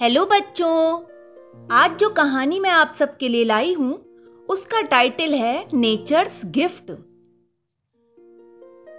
[0.00, 1.02] Hello बच्चों,
[1.72, 3.94] आज जो कहानी मैं आप सबके लिए लाई हूँ,
[4.48, 6.92] उसका टाइटल है नेचर्स गिफ्ट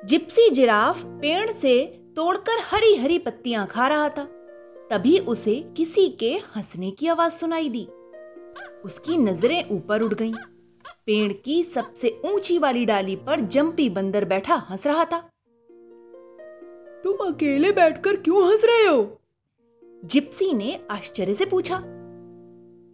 [0.05, 1.85] जिप्सी जिराफ पेड़ से
[2.15, 4.23] तोड़कर हरी हरी पत्तियाँ खा रहा था,
[4.91, 7.87] तभी उसे किसी के हंसने की आवाज़ सुनाई दी।
[8.85, 10.33] उसकी नज़रें ऊपर उड़ गईं।
[11.05, 15.19] पेड़ की सबसे ऊँची वाली डाली पर जंपी बंदर बैठा हंस रहा था।
[17.03, 19.20] तुम अकेले बैठकर क्यों हंस रहे हो?
[20.03, 21.77] जिप्सी ने आश्चर्य से पूछा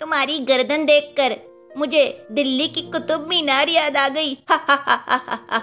[0.02, 1.36] तुम्हारी गर्दन देखकर
[1.78, 5.62] मुझे दिल्ली की कुतुब मीनार याद आ गई। हा हा हा हा हा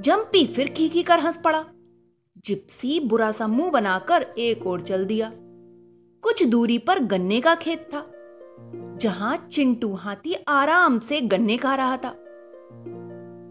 [0.00, 1.64] जंपी फिर खीखी कर हंस पड़ा।
[2.44, 5.30] जिप्सी बुरा सा मुँह बनाकर एक ओर चल दिया।
[6.24, 8.06] कुछ दूरी पर गन्ने का खेत था
[9.00, 12.14] जहाँ चिंटू हाथी आराम से गन्ने खा रहा था।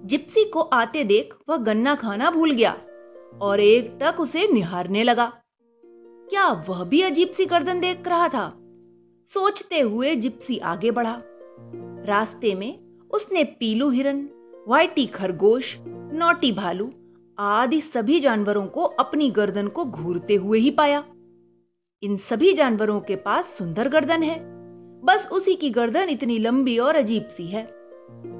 [0.06, 2.76] जिप्सी को आते देख वह गन्ना खाना भूल गया
[3.42, 5.32] और एक टक उसे निहारने लगा।
[6.34, 8.54] क्या वह भी अजीब सी गर्दन देख रहा था?
[9.26, 11.22] सोचते हुए जिप्सी आगे बढ़ा।
[12.06, 12.80] रास्ते में
[13.12, 14.30] उसने पीलू हिरन,
[14.68, 16.92] वाइटी खरगोश, नोटी भालू
[17.40, 21.04] आदि सभी जानवरों को अपनी गर्दन को घूरते हुए ही पाया।
[22.04, 24.40] इन सभी जानवरों के पास सुंदर गर्दन है।
[25.02, 27.70] बस उसी की गर्दन इतनी लंबी और अजीब सी है।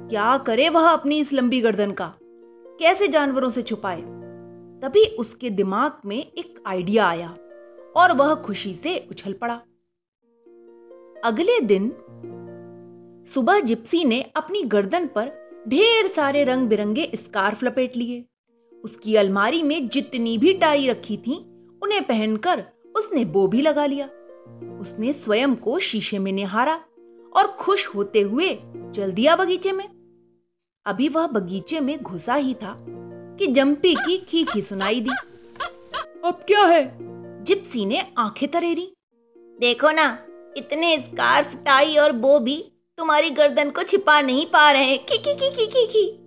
[0.08, 2.14] क्या करे वह अपनी इस लंबी गर्दन का?
[2.80, 4.00] कैसे जानवरों से छुपाए?
[4.80, 7.36] तभी उसके दिमाग में एक आइडिया आया।
[7.96, 9.54] और वह खुशी से उछल पड़ा।
[11.24, 11.92] अगले दिन
[13.34, 15.30] सुबह जिप्सी ने अपनी गर्दन पर
[15.68, 18.24] ढेर सारे रंग बिरंगे स्कार्फ लपेट लिए।
[18.84, 21.36] उसकी अलमारी में जितनी भी टाई रखी थी,
[21.82, 22.64] उन्हें पहनकर
[22.96, 24.06] उसने बो भी लगा लिया।
[24.80, 26.84] उसने स्वयं को शीशे में निहारा
[27.36, 28.58] और खुश होते हुए
[28.94, 29.88] चल दिया बगीचे में।
[30.86, 32.78] अभी वह बगीचे में घुसा ही था
[33.38, 35.10] कि जंपी की खीखी सुनाई दी।
[36.24, 37.13] अब क्या है?
[37.44, 38.94] जिप्सी ने आँखें तरेरी।
[39.60, 44.96] देखो ना इतने स्कार्फ टाई और बो भी तुम्हारी गर्दन को छिपा नहीं पा रहे
[44.96, 46.18] की की की की की की।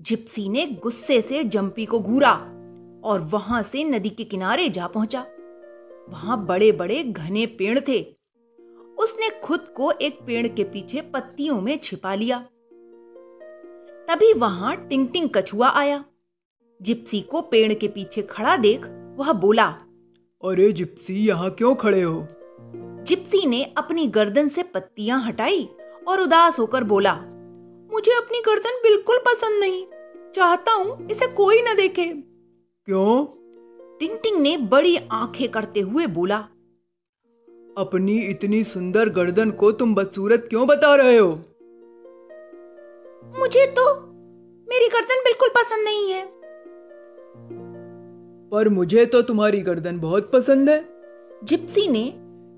[0.00, 2.32] जिप्सी ने गुस्से से जंपी को घूरा
[3.04, 5.26] और वहाँ से नदी के किनारे जा पहुँचा।
[6.08, 8.16] वहाँ बड़े बड़े घने पेड़ थे।
[8.98, 12.38] उसने खुद को एक पेड़ के पीछे पत्तियों में छिपा लिया।
[14.08, 16.04] तभी वहाँ टिंग टिंग कछुआ आया।
[16.82, 18.80] जिप्सी को पेड़ के पीछे खड़ा देख
[19.16, 19.82] वह बोला
[20.46, 22.26] अरे जिप्सी यहाँ क्यों खड़े हो?
[23.04, 25.68] जिप्सी ने अपनी गर्दन से पत्तियाँ हटाई
[26.08, 27.14] और उदास होकर बोला
[27.92, 29.86] मुझे अपनी गर्दन बिल्कुल पसंद नहीं।
[30.34, 32.06] चाहता हूँ इसे कोई न देखे।
[32.88, 33.26] क्यों?
[34.00, 36.36] टिंग ने बड़ी आँखें करते हुए बोला
[37.78, 41.30] अपनी इतनी सुंदर गर्दन को तुम बदसूरत क्यों बता रहे हो?
[43.38, 44.00] मुझे तो
[44.68, 46.35] मेरी गर्दन बिल्कुल पसंद नहीं है।
[48.52, 50.88] पर मुझे तो तुम्हारी गर्दन बहुत पसंद है।
[51.44, 52.12] जिप्सी ने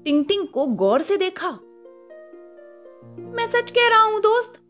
[0.05, 1.51] टिंग टिंग को गौर से देखा।
[3.35, 4.61] मैं सच कह रहा हूँ दोस्त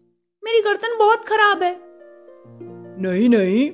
[0.44, 1.80] मेरी गर्दन बहुत खराब है।
[3.02, 3.70] नहीं नहीं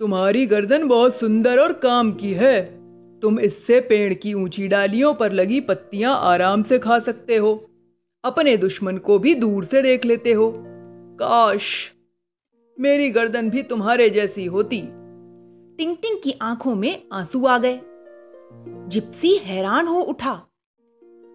[0.00, 2.80] तुम्हारी गर्दन बहुत सुंदर और काम की है।
[3.20, 7.70] तुम इससे पेड़ की ऊँची डालियों पर लगी पत्तियाँ आराम से खा सकते हो।
[8.24, 10.52] अपने दुश्मन को भी दूर से देख लेते हो।
[11.20, 11.92] काश
[12.80, 14.82] मेरी गर्दन भी तुम्हारे जैसी होती।
[15.80, 17.80] टिंग टिंग की आँखों में आँसू आ गए।
[18.88, 20.32] जिप्सी हैरान हो उठा।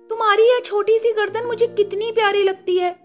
[0.10, 2.96] तुम्हारी यह छोटी सी गर्दन मुझे कितनी प्यारी लगती है।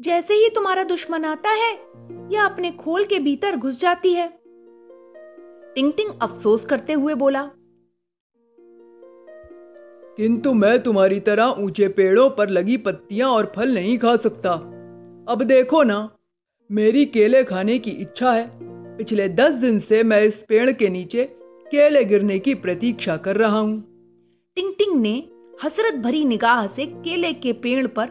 [0.00, 1.70] जैसे ही तुम्हारा दुश्मन आता है,
[2.32, 4.28] यह अपने खोल के भीतर घुस जाती है।
[5.74, 7.42] टिंग टिंग अफसोस करते हुए बोला,
[10.16, 14.52] किंतु मैं तुम्हारी तरह ऊँचे पेड़ों पर लगी पत्तियाँ और फल नहीं खा सकता।
[15.28, 16.08] अब देखो ना,
[16.70, 21.24] मेरी केले खाने की इच्छा है। पिछले दस दिन से मैं इस पेड़ के नीचे
[21.66, 23.80] केले गिरने की प्रतीक्षा कर रहा हूँ।
[24.56, 25.12] टिंग टिंग ने
[25.62, 28.10] हसरत भरी निगाह से केले के पेड़ पर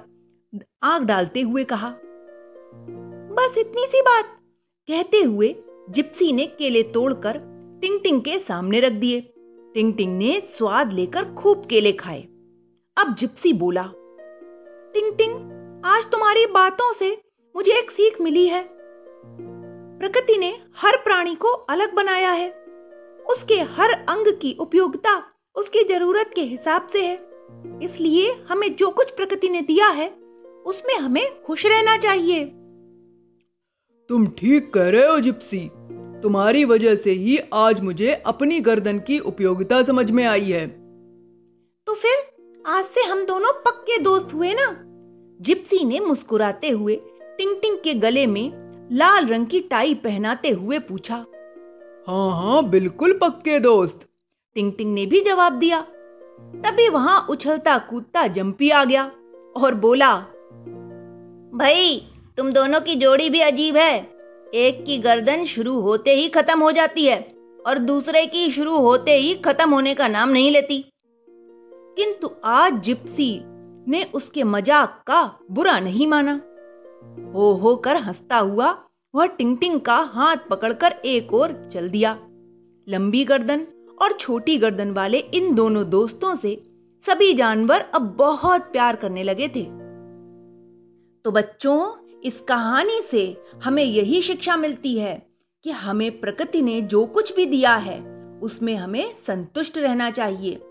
[0.83, 1.89] आग डालते हुए कहा,
[3.31, 4.35] बस इतनी सी बात।
[4.87, 5.53] कहते हुए
[5.89, 7.39] जिप्सी ने केले तोड़कर
[7.81, 9.19] टिंग टिंग के सामने रख दिए।
[9.75, 12.21] टिंग टिंग ने स्वाद लेकर खूब केले खाए।
[12.97, 13.83] अब जिप्सी बोला
[14.93, 15.35] टिंग टिंग
[15.85, 17.15] आज तुम्हारी बातों से
[17.55, 18.63] मुझे एक सीख मिली है।
[19.99, 22.49] प्रकृति ने हर प्राणी को अलग बनाया है।
[23.29, 25.23] उसके हर अंग की उपयोगिता
[25.55, 27.15] उसकी ज़रूरत के हिसाब से है।
[27.83, 30.09] इसलिए हमें जो कुछ प्रकृति ने दिया है
[30.65, 32.45] उसमें हमें खुश रहना चाहिए।
[34.09, 35.69] तुम ठीक कह रहे हो जिप्सी।
[36.23, 40.67] तुम्हारी वजह से ही आज मुझे अपनी गर्दन की उपयोगिता समझ में आई है।
[41.87, 42.15] तो फिर
[42.65, 44.77] आज से हम दोनों पक्के दोस्त हुए ना?
[45.41, 47.01] जिप्सी ने मुस्कुराते हुए
[47.37, 51.15] टिंग टिंग के गले में लाल रंग की टाई पहनाते हुए पूछा
[52.07, 54.07] हाँ हाँ बिल्कुल पक्के दोस्त
[54.55, 55.81] टिंग टिंग ने भी जवाब दिया।
[56.65, 59.03] तभी वहाँ उछलता कूदता जंपी आ गया
[59.55, 60.15] और बोला,
[61.53, 62.07] भाई,
[62.37, 63.97] तुम दोनों की जोड़ी भी अजीब है।
[64.53, 67.19] एक की गर्दन शुरू होते ही खत्म हो जाती है
[67.67, 70.85] और दूसरे की शुरू होते ही खत्म होने का नाम नहीं लेती।
[71.97, 73.39] किंतु आज जिप्सी
[73.91, 76.41] ने उसके मज़ाक का बुरा नहीं माना।
[77.33, 78.83] हो हो कर हंसता हुआ
[79.15, 82.19] वह टिंग टिंग का हाथ पकड़कर एक और चल दिया।
[82.89, 83.67] लंबी गर्दन
[84.01, 86.61] और छोटी गर्दन वाले इन दोनों दोस्तों से
[87.05, 89.63] सभी जानवर अब बहुत प्यार करने लगे थे।
[91.23, 91.91] तो बच्चों,
[92.23, 95.27] इस कहानी से हमें यही शिक्षा मिलती है
[95.63, 97.99] कि हमें प्रकृति ने जो कुछ भी दिया है,
[98.41, 100.61] उसमें हमें संतुष्ट रहना चाहिए।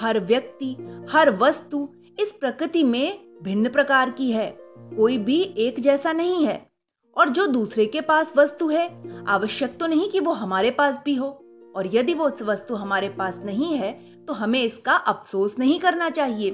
[0.00, 0.76] हर व्यक्ति,
[1.10, 1.88] हर वस्तु
[2.18, 6.70] इस प्रकृति में भिन्न प्रकार की है। कोई भी एक जैसा नहीं है।
[7.16, 11.14] और जो दूसरे के पास वस्तु है, आवश्यक तो नहीं कि वो हमारे पास भी
[11.14, 11.38] हो।
[11.76, 16.50] और यदि वो वस्तु हमारे पास नहीं है तो हमें इसका अफसोस नहीं करना चाहिए।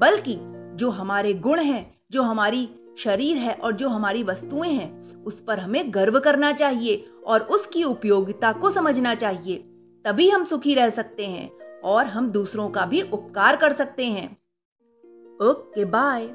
[0.00, 0.38] बल्कि
[0.76, 5.58] जो हमारे गुण हैं, जो हमारी शरीर है और जो हमारी वस्तुएँ हैं, उस पर
[5.58, 9.56] हमें गर्व करना चाहिए और उसकी उपयोगिता को समझना चाहिए।
[10.04, 14.32] तभी हम सुखी रह सकते हैं और हम दूसरों का भी उपकार कर सकते हैं।
[15.42, 16.26] Okay, bye.